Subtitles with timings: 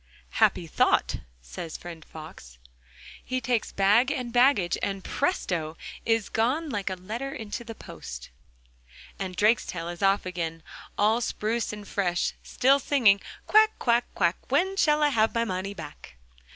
[0.31, 2.57] 'Happy thought!' says friend Fox.
[3.23, 5.77] He takes bag and baggage, and, presto!
[6.07, 8.31] is gone like a letter into the post.
[9.19, 10.63] And Drakestail is off again,
[10.97, 15.75] all spruce and fresh, still singing: 'Quack, quack, quack, when shall I have my money
[15.75, 16.15] back?